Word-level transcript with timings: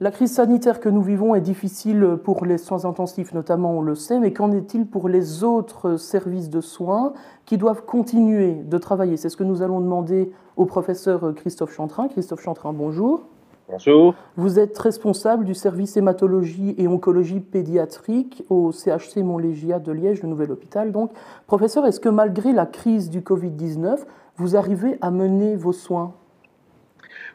La 0.00 0.10
crise 0.10 0.32
sanitaire 0.32 0.80
que 0.80 0.88
nous 0.88 1.02
vivons 1.02 1.36
est 1.36 1.40
difficile 1.40 2.18
pour 2.24 2.44
les 2.44 2.58
soins 2.58 2.84
intensifs, 2.84 3.32
notamment, 3.32 3.78
on 3.78 3.80
le 3.80 3.94
sait, 3.94 4.18
mais 4.18 4.32
qu'en 4.32 4.50
est-il 4.50 4.86
pour 4.86 5.08
les 5.08 5.44
autres 5.44 5.98
services 5.98 6.50
de 6.50 6.60
soins 6.60 7.12
qui 7.46 7.58
doivent 7.58 7.84
continuer 7.84 8.54
de 8.54 8.78
travailler? 8.78 9.16
C'est 9.16 9.28
ce 9.28 9.36
que 9.36 9.44
nous 9.44 9.62
allons 9.62 9.80
demander 9.80 10.32
au 10.56 10.64
professeur 10.64 11.32
Christophe 11.36 11.72
Chantrin. 11.72 12.08
Christophe 12.08 12.42
Chantrin, 12.42 12.72
bonjour. 12.72 13.22
Bonjour. 13.70 14.14
Vous 14.36 14.58
êtes 14.58 14.76
responsable 14.76 15.44
du 15.44 15.54
service 15.54 15.96
hématologie 15.96 16.74
et 16.76 16.88
oncologie 16.88 17.38
pédiatrique 17.38 18.44
au 18.50 18.72
CHC 18.72 19.18
Montlégia 19.18 19.78
de 19.78 19.92
Liège, 19.92 20.22
le 20.22 20.28
nouvel 20.28 20.50
hôpital. 20.50 20.90
Donc, 20.90 21.12
professeur, 21.46 21.86
est-ce 21.86 22.00
que 22.00 22.08
malgré 22.08 22.52
la 22.52 22.66
crise 22.66 23.10
du 23.10 23.20
Covid-19, 23.20 24.00
vous 24.38 24.56
arrivez 24.56 24.98
à 25.00 25.12
mener 25.12 25.54
vos 25.54 25.72
soins? 25.72 26.14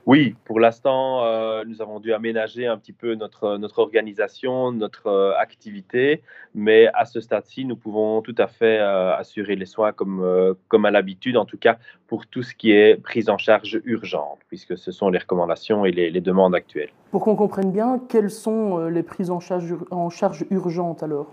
Oui, 0.10 0.36
pour 0.44 0.60
l'instant, 0.60 1.24
euh, 1.24 1.64
nous 1.68 1.84
avons 1.84 2.00
dû 2.00 2.14
aménager 2.14 2.66
un 2.66 2.80
petit 2.80 2.94
peu 2.94 3.14
notre, 3.14 3.58
notre 3.58 3.78
organisation, 3.78 4.72
notre 4.72 5.06
euh, 5.06 5.38
activité, 5.38 6.24
mais 6.56 6.88
à 6.96 7.06
ce 7.06 7.22
stade-ci, 7.22 7.64
nous 7.64 7.76
pouvons 7.76 8.24
tout 8.24 8.34
à 8.40 8.48
fait 8.48 8.80
euh, 8.80 9.16
assurer 9.16 9.56
les 9.56 9.68
soins 9.68 9.92
comme, 9.92 10.56
comme 10.68 10.86
à 10.86 10.90
l'habitude, 10.90 11.38
en 11.38 11.46
tout 11.46 11.60
cas 11.60 11.78
pour 12.08 12.26
tout 12.26 12.42
ce 12.42 12.56
qui 12.56 12.72
est 12.72 13.00
prise 13.00 13.30
en 13.30 13.38
charge 13.38 13.80
urgente, 13.86 14.40
puisque 14.48 14.80
ce 14.80 14.92
sont 14.92 15.12
les 15.12 15.20
recommandations 15.20 15.86
et 15.86 15.92
les, 15.92 16.10
les 16.10 16.22
demandes 16.22 16.56
actuelles. 16.56 16.90
Pour 17.12 17.24
qu'on 17.24 17.36
comprenne 17.36 17.72
bien, 17.72 18.02
quelles 18.10 18.32
sont 18.32 18.88
les 18.88 19.04
prises 19.04 19.30
en 19.30 19.40
charge, 19.40 19.76
en 19.92 20.10
charge 20.10 20.44
urgentes 20.50 21.04
alors? 21.04 21.30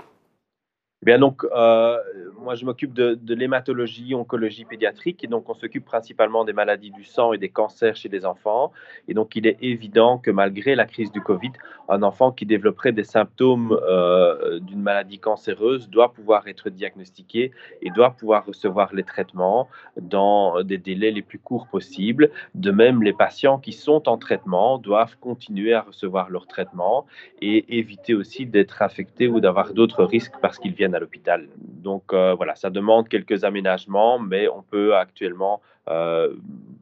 Donc, 1.07 1.45
euh, 1.45 1.99
moi 2.41 2.57
je 2.57 2.65
m'occupe 2.65 2.93
de, 2.93 3.35
l'hématologie, 3.35 4.15
oncologie 4.15 4.65
pédiatrique, 4.65 5.23
et 5.23 5.27
donc 5.29 5.49
on 5.49 5.55
s'occupe 5.55 5.85
principalement 5.85 6.45
des 6.45 6.53
maladies 6.53 6.91
du 6.91 7.05
sang 7.05 7.33
et 7.33 7.39
des 7.39 7.49
cancers 7.49 7.97
chez 7.97 8.09
les 8.09 8.25
enfants. 8.25 8.73
Et 9.09 9.15
donc 9.15 9.37
il 9.37 9.47
est 9.47 9.57
évident 9.63 10.19
que 10.19 10.31
malgré 10.31 10.75
la 10.75 10.85
crise 10.85 11.13
du 11.13 11.21
Covid, 11.21 11.53
un 11.89 12.03
enfant 12.03 12.33
qui 12.33 12.45
développerait 12.45 12.93
des 12.93 13.05
symptômes 13.05 13.79
euh, 13.89 14.59
d'une 14.59 14.83
maladie 14.83 15.21
cancéreuse 15.21 15.89
doit 15.89 16.13
pouvoir 16.13 16.49
être 16.49 16.71
diagnostiqué 16.71 17.53
et 17.83 17.91
doit 17.91 18.11
pouvoir 18.11 18.45
recevoir 18.45 18.93
les 18.93 19.05
traitements 19.05 19.69
dans 20.01 20.63
des 20.65 20.79
délais 20.79 21.13
les 21.13 21.23
plus 21.23 21.39
courts 21.39 21.69
possibles. 21.69 22.31
De 22.55 22.73
même, 22.73 23.03
les 23.03 23.13
patients 23.13 23.59
qui 23.59 23.73
sont 23.73 24.09
en 24.09 24.19
traitement 24.19 24.79
doivent 24.79 25.17
continuer 25.21 25.73
à 25.75 25.83
recevoir 25.83 26.31
leur 26.31 26.47
traitement 26.49 27.07
et 27.41 27.79
éviter 27.79 28.15
aussi 28.15 28.45
d'être 28.47 28.83
affectés 28.83 29.29
ou 29.29 29.39
d'avoir 29.41 29.73
d'autres 29.73 30.05
risques 30.05 30.35
parce 30.43 30.59
qu'ils 30.59 30.75
viennent 30.75 30.96
à 30.97 31.01
l'hôpital. 31.01 31.49
Donc 31.59 32.13
euh, 32.13 32.35
voilà, 32.35 32.55
ça 32.57 32.71
demande 32.71 33.09
quelques 33.09 33.45
aménagements, 33.45 34.19
mais 34.19 34.49
on 34.49 34.63
peut 34.63 34.97
actuellement 34.97 35.61
euh, 35.89 36.35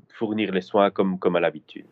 fournir 0.08 0.52
les 0.52 0.60
soins 0.60 0.90
comme, 0.90 1.18
comme 1.18 1.36
à 1.36 1.40
l'habitude. 1.40 1.86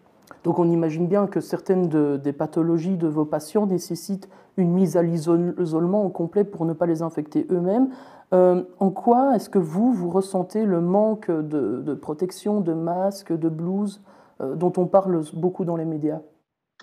Donc 0.44 0.58
on 0.58 0.68
imagine 0.68 1.06
bien 1.06 1.26
que 1.26 1.40
certaines 1.40 1.88
des 2.18 2.32
pathologies 2.32 2.96
de 2.96 3.06
vos 3.06 3.24
patients 3.24 3.66
nécessitent 3.66 4.28
une 4.56 4.72
mise 4.72 4.96
à 4.96 5.02
l'isolement 5.02 6.08
complet 6.10 6.44
pour 6.44 6.64
ne 6.64 6.72
pas 6.72 6.86
les 6.86 7.02
infecter 7.02 7.46
eux-mêmes. 7.50 7.90
Euh, 8.32 8.62
en 8.80 8.90
quoi 8.90 9.36
est-ce 9.36 9.50
que 9.50 9.58
vous, 9.58 9.92
vous 9.92 10.10
ressentez 10.10 10.64
le 10.64 10.80
manque 10.80 11.30
de, 11.30 11.94
protection, 11.94 12.60
de 12.60 12.72
masques, 12.72 13.32
de 13.32 13.48
blouses 13.48 14.02
dont 14.40 14.72
on 14.76 14.86
parle 14.86 15.22
beaucoup 15.34 15.64
dans 15.64 15.76
les 15.76 15.84
médias? 15.84 16.20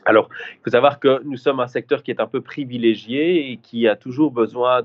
Alors, 0.05 0.30
il 0.53 0.64
faut 0.64 0.72
savoir 0.72 1.00
que 1.00 1.22
nous 1.23 1.38
sommes 1.38 1.59
un 1.59 1.67
secteur 1.67 2.03
qui 2.03 2.11
est 2.11 2.22
un 2.22 2.28
peu 2.28 2.42
privilégié 2.42 3.52
et 3.52 3.58
qui 3.58 3.88
a 3.88 3.95
toujours 3.95 4.31
besoin 4.31 4.81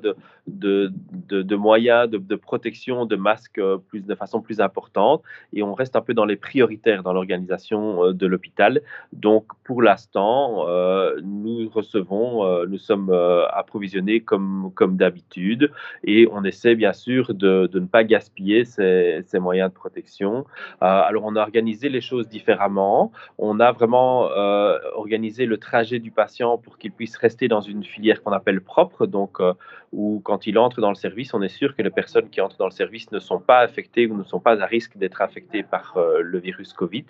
de, 0.46 1.56
moyens 1.56 2.10
de, 2.10 2.36
protection, 2.36 3.06
de 3.06 3.16
masques 3.16 3.58
euh, 3.58 3.78
plus, 3.78 4.04
de 4.04 4.14
façon 4.14 4.40
plus 4.40 4.60
importante. 4.60 5.22
Et 5.52 5.62
on 5.62 5.74
reste 5.74 5.96
un 5.96 6.00
peu 6.00 6.14
dans 6.14 6.24
les 6.24 6.36
prioritaires 6.36 7.02
dans 7.02 7.12
l'organisation 7.12 8.04
euh, 8.04 8.12
de 8.12 8.26
l'hôpital. 8.26 8.82
Donc, 9.12 9.46
pour 9.64 9.82
l'instant, 9.82 10.68
euh, 10.68 11.20
nous 11.22 11.68
recevons, 11.70 12.66
nous 12.66 12.78
sommes 12.78 13.10
approvisionnés 13.52 14.20
comme, 14.20 14.72
comme 14.74 14.96
d'habitude. 14.96 15.70
Et 16.02 16.28
on 16.30 16.44
essaie 16.44 16.74
bien 16.74 16.92
sûr 16.92 17.34
de, 17.34 17.70
ne 17.72 17.86
pas 17.86 18.04
gaspiller 18.04 18.64
ces, 18.64 19.22
ces, 19.26 19.38
moyens 19.38 19.70
de 19.70 19.74
protection. 19.74 20.44
alors, 20.80 21.24
on 21.24 21.36
a 21.36 21.40
organisé 21.40 21.88
les 21.88 22.00
choses 22.00 22.28
différemment. 22.28 23.12
On 23.38 23.60
a 23.60 23.72
vraiment 23.72 24.28
organisé 25.04 25.46
le 25.46 25.58
trajet 25.58 25.98
du 25.98 26.10
patient 26.10 26.58
pour 26.58 26.78
qu'il 26.78 26.92
puisse 26.92 27.16
rester 27.16 27.46
dans 27.48 27.60
une 27.60 27.84
filière 27.84 28.22
qu'on 28.22 28.32
appelle 28.32 28.60
propre. 28.60 29.06
Donc, 29.06 29.40
où 29.94 30.20
quand 30.24 30.46
il 30.46 30.58
entre 30.58 30.80
dans 30.80 30.88
le 30.88 30.96
service, 30.96 31.34
on 31.34 31.42
est 31.42 31.56
sûr 31.60 31.76
que 31.76 31.82
les 31.82 31.90
personnes 31.90 32.28
qui 32.28 32.40
entrent 32.40 32.56
dans 32.56 32.66
le 32.66 32.78
service 32.82 33.10
ne 33.12 33.20
sont 33.20 33.38
pas 33.38 33.60
affectées 33.60 34.06
ou 34.06 34.16
ne 34.16 34.24
sont 34.24 34.40
pas 34.40 34.60
à 34.60 34.66
risque 34.66 34.96
d'être 34.96 35.22
affectées 35.22 35.62
par 35.62 35.94
euh, 35.96 36.20
le 36.20 36.38
virus 36.38 36.72
Covid. 36.72 37.04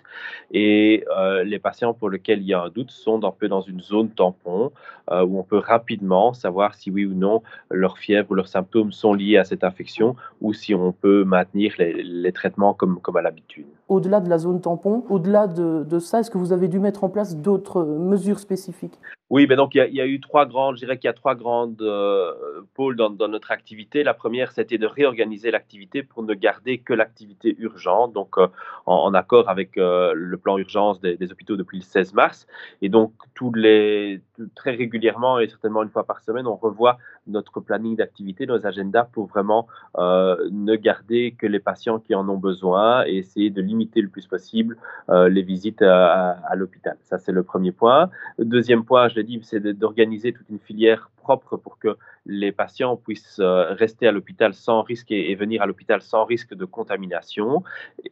Et 0.51 1.03
euh, 1.17 1.43
les 1.43 1.59
patients 1.59 1.93
pour 1.93 2.09
lesquels 2.09 2.41
il 2.41 2.47
y 2.47 2.53
a 2.53 2.61
un 2.61 2.69
doute 2.69 2.91
sont 2.91 3.23
un 3.23 3.31
peu 3.31 3.47
dans 3.47 3.61
une 3.61 3.81
zone 3.81 4.09
tampon 4.09 4.71
euh, 5.11 5.25
où 5.25 5.39
on 5.39 5.43
peut 5.43 5.57
rapidement 5.57 6.33
savoir 6.33 6.75
si 6.75 6.91
oui 6.91 7.05
ou 7.05 7.13
non 7.13 7.41
leur 7.71 7.97
fièvre 7.97 8.31
ou 8.31 8.35
leurs 8.35 8.47
symptômes 8.47 8.91
sont 8.91 9.13
liés 9.13 9.37
à 9.37 9.43
cette 9.43 9.63
infection 9.63 10.15
ou 10.41 10.53
si 10.53 10.75
on 10.75 10.91
peut 10.91 11.23
maintenir 11.23 11.73
les, 11.79 12.31
traitements 12.31 12.73
comme, 12.73 12.99
comme 12.99 13.17
à 13.17 13.21
l'habitude. 13.21 13.65
Au-delà 13.87 14.19
de 14.19 14.29
la 14.29 14.37
zone 14.37 14.61
tampon, 14.61 15.05
au-delà 15.09 15.47
de, 15.47 15.83
de 15.83 15.99
ça, 15.99 16.19
est-ce 16.19 16.29
que 16.29 16.37
vous 16.37 16.51
avez 16.51 16.67
dû 16.67 16.79
mettre 16.79 17.03
en 17.03 17.09
place 17.09 17.37
d'autres 17.37 17.74
mesures 17.83 18.39
spécifiques 18.39 18.99
oui, 19.31 19.47
ben 19.47 19.55
donc 19.55 19.73
il 19.73 19.79
y, 19.91 20.01
a, 20.01 20.05
eu 20.05 20.19
trois 20.19 20.45
grandes, 20.45 20.75
je 20.75 20.81
dirais 20.81 20.99
qu'il 20.99 21.07
y 21.07 21.09
a 21.09 21.13
trois 21.13 21.33
grandes 21.33 21.81
euh, 21.81 22.61
pôles 22.75 22.95
dans, 22.95 23.09
notre 23.09 23.51
activité. 23.51 24.03
La 24.03 24.13
première, 24.13 24.51
c'était 24.51 24.77
de 24.77 24.85
réorganiser 24.85 25.49
l'activité 25.49 26.03
pour 26.03 26.21
ne 26.21 26.35
garder 26.35 26.77
que 26.77 26.93
l'activité 26.93 27.55
urgente, 27.57 28.13
donc 28.13 28.37
euh, 28.37 28.47
en, 28.85 29.15
accord 29.15 29.49
avec 29.49 29.79
euh, 29.79 30.13
le 30.15 30.37
plan 30.37 30.59
urgence 30.59 31.01
des, 31.01 31.31
hôpitaux 31.31 31.57
depuis 31.57 31.79
le 31.79 31.83
16 31.83 32.13
mars. 32.13 32.45
Et 32.83 32.89
donc 32.89 33.13
tous 33.33 33.51
les, 33.51 34.21
très 34.53 34.75
régulièrement 34.75 35.39
et 35.39 35.47
certainement 35.47 35.81
une 35.81 35.89
fois 35.89 36.03
par 36.03 36.21
semaine, 36.21 36.45
on 36.45 36.55
revoit 36.55 36.99
notre 37.25 37.59
planning 37.61 37.95
d'activité, 37.95 38.45
nos 38.45 38.67
agendas 38.67 39.05
pour 39.05 39.25
vraiment 39.25 39.67
ne 39.97 40.75
garder 40.75 41.35
que 41.35 41.47
les 41.47 41.59
patients 41.59 41.97
qui 41.99 42.13
en 42.13 42.29
ont 42.29 42.37
besoin 42.37 43.03
et 43.07 43.17
essayer 43.17 43.49
de 43.49 43.63
limiter 43.63 44.01
le 44.01 44.09
plus 44.09 44.27
possible 44.27 44.77
les 45.09 45.41
visites 45.41 45.81
à, 45.81 46.37
à 46.47 46.55
l'hôpital. 46.55 46.97
Ça, 47.01 47.17
c'est 47.17 47.31
le 47.31 47.41
premier 47.41 47.71
point. 47.71 48.11
Deuxième 48.37 48.85
point, 48.85 49.07
je 49.15 49.21
l'ai 49.21 49.25
dit, 49.25 49.39
c'est 49.43 49.61
d'organiser 49.61 50.33
toute 50.33 50.49
une 50.49 50.59
filière 50.59 51.09
propre 51.15 51.57
pour 51.57 51.79
que 51.79 51.97
les 52.25 52.51
patients 52.51 52.97
puissent 52.97 53.39
euh, 53.39 53.73
rester 53.73 54.07
à 54.07 54.11
l'hôpital 54.11 54.53
sans 54.53 54.81
risque 54.81 55.11
et, 55.11 55.33
venir 55.35 55.61
à 55.61 55.65
l'hôpital 55.65 56.01
sans 56.01 56.25
risque 56.25 56.53
de 56.53 56.65
contamination, 56.65 57.63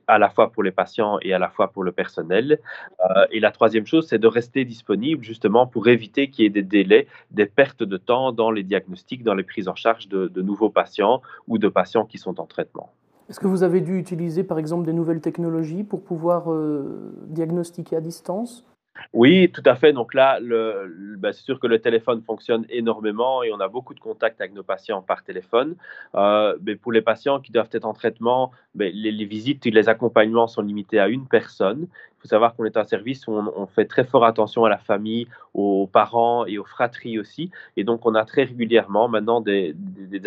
à 0.08 0.18
la 0.18 0.30
fois 0.30 0.52
pour 0.52 0.64
les 0.64 0.72
patients 0.72 1.18
et 1.22 1.34
à 1.34 1.40
la 1.40 1.50
fois 1.50 1.72
pour 1.72 1.84
le 1.84 1.92
personnel. 1.92 2.60
Euh, 3.02 3.26
et 3.32 3.40
la 3.40 3.52
troisième 3.52 3.86
chose, 3.86 4.08
c'est 4.08 4.18
de 4.18 4.28
rester 4.28 4.66
disponible 4.66 5.24
justement 5.24 5.68
pour 5.68 5.88
éviter 5.88 6.30
qu'il 6.30 6.44
y 6.44 6.48
ait 6.48 6.52
des 6.62 6.64
délais, 6.64 7.08
des 7.32 7.46
pertes 7.46 7.84
de 7.84 7.98
temps 7.98 8.32
dans 8.32 8.50
les 8.50 8.64
diagnostics, 8.64 9.24
dans 9.24 9.36
les 9.36 9.44
prises 9.44 9.68
en 9.68 9.76
charge 9.76 10.08
de, 10.08 10.42
nouveaux 10.42 10.70
patients 10.70 11.22
ou 11.48 11.58
de 11.58 11.68
patients 11.68 12.06
qui 12.06 12.18
sont 12.18 12.40
en 12.40 12.46
traitement. 12.46 12.90
Est-ce 13.30 13.40
que 13.40 13.48
vous 13.48 13.64
avez 13.64 13.82
dû 13.82 13.98
utiliser 13.98 14.44
par 14.44 14.58
exemple 14.60 14.86
des 14.86 14.94
nouvelles 14.94 15.22
technologies 15.22 15.84
pour 15.84 16.04
pouvoir 16.04 16.52
euh, 16.52 17.14
diagnostiquer 17.28 17.96
à 17.96 18.02
distance? 18.02 18.66
Oui, 19.14 19.52
tout 19.52 19.64
à 19.66 19.76
fait. 19.76 19.94
Donc 19.94 20.14
là, 20.14 20.40
ben, 20.42 21.32
c'est 21.32 21.44
sûr 21.44 21.60
que 21.60 21.68
le 21.68 21.80
téléphone 21.80 22.22
fonctionne 22.22 22.66
énormément 22.70 23.44
et 23.44 23.52
on 23.52 23.60
a 23.60 23.68
beaucoup 23.68 23.94
de 23.94 24.00
contacts 24.00 24.40
avec 24.40 24.54
nos 24.54 24.64
patients 24.64 25.02
par 25.02 25.24
téléphone. 25.24 25.76
Euh, 26.16 26.56
mais 26.64 26.76
pour 26.76 26.92
les 26.92 27.02
patients 27.02 27.40
qui 27.40 27.52
doivent 27.52 27.70
être 27.72 27.86
en 27.86 27.94
traitement, 27.94 28.52
ben, 28.76 28.92
les, 28.94 29.12
les, 29.12 29.26
visites 29.26 29.66
et 29.66 29.72
les 29.72 29.90
accompagnements 29.90 30.48
sont 30.48 30.62
limités 30.62 31.00
à 31.00 31.08
une 31.08 31.28
personne 31.28 31.88
faut 32.24 32.30
savoir 32.30 32.56
qu'on 32.56 32.64
est 32.64 32.78
un 32.78 32.86
service 32.86 33.28
où 33.28 33.34
on, 33.34 33.68
fait 33.68 33.84
très 33.84 34.06
fort 34.06 34.24
attention 34.24 34.64
à 34.64 34.70
la 34.70 34.78
famille, 34.78 35.28
aux 35.54 35.88
parents 35.88 36.46
et 36.46 36.58
aux 36.58 36.64
fratries 36.64 37.20
aussi. 37.20 37.52
Et 37.76 37.84
donc, 37.84 38.06
on 38.06 38.16
a 38.16 38.24
très 38.24 38.44
régulièrement 38.44 39.10
maintenant 39.10 39.42
des, 39.42 39.76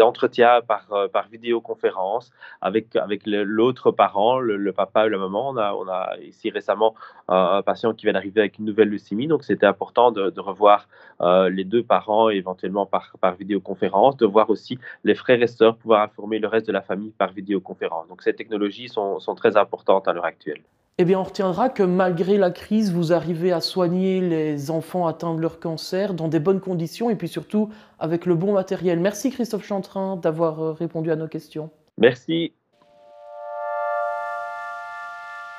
entretiens 0.00 0.60
par, 0.60 0.92
euh, 0.92 1.08
par 1.08 1.28
vidéoconférence 1.28 2.32
avec, 2.60 2.88
l'autre 3.24 3.92
parent, 3.92 4.38
le, 4.38 4.72
papa 4.72 5.06
ou 5.06 5.08
la 5.08 5.16
maman. 5.16 5.50
On 5.50 5.88
a, 5.88 6.16
ici 6.20 6.50
récemment 6.50 6.94
un, 7.28 7.62
patient 7.62 7.94
qui 7.94 8.04
vient 8.04 8.12
d'arriver 8.12 8.40
avec 8.40 8.58
une 8.58 8.66
nouvelle 8.66 8.90
leucémie. 8.90 9.26
Donc, 9.26 9.42
c'était 9.42 9.66
important 9.66 10.12
de, 10.12 10.40
revoir 10.40 10.88
euh, 11.22 11.49
les 11.49 11.64
deux 11.64 11.82
parents 11.82 12.28
éventuellement 12.28 12.84
par, 12.84 13.10
vidéoconférence, 13.38 14.19
de 14.19 14.26
voir 14.26 14.50
aussi 14.50 14.78
les 15.02 15.14
frères 15.14 15.42
et 15.42 15.46
sœurs 15.46 15.76
pouvoir 15.76 16.02
informer 16.02 16.38
le 16.38 16.49
reste 16.49 16.66
de 16.66 16.72
la 16.72 16.82
famille 16.82 17.12
par 17.16 17.32
vidéoconférence. 17.32 18.06
Donc, 18.08 18.22
ces 18.22 18.34
technologies 18.34 18.88
sont 18.88 19.34
très 19.34 19.56
importantes 19.56 20.08
à 20.08 20.12
l'heure 20.12 20.26
actuelle. 20.26 20.60
Eh 20.98 21.04
bien, 21.04 21.20
on 21.20 21.25
retiendra 21.25 21.69
que 21.69 21.82
malgré 21.82 22.38
la 22.38 22.50
crise, 22.50 22.90
vous 22.90 23.12
arrivez 23.12 23.52
à 23.52 23.60
soigner 23.60 24.22
les 24.22 24.70
enfants 24.70 25.06
atteints 25.06 25.34
de 25.34 25.43
leur 25.43 25.60
cancer 25.60 26.14
dans 26.14 26.28
des 26.28 26.40
bonnes 26.40 26.60
conditions 26.60 27.10
et 27.10 27.16
puis 27.16 27.28
surtout 27.28 27.69
avec 27.98 28.25
le 28.25 28.34
bon 28.34 28.54
matériel. 28.54 28.98
Merci 28.98 29.31
Christophe 29.31 29.66
Chantrin 29.66 30.16
d'avoir 30.16 30.62
euh, 30.62 30.72
répondu 30.72 31.10
à 31.10 31.16
nos 31.16 31.28
questions. 31.28 31.70
Merci. 31.98 32.54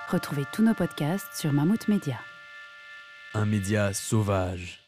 Retrouvez 0.10 0.44
tous 0.54 0.64
nos 0.64 0.74
podcasts 0.74 1.28
sur 1.36 1.54
Mammouth 1.54 1.88
Media. 1.88 2.16
Un 3.36 3.46
média 3.46 3.94
sauvage. 3.94 4.87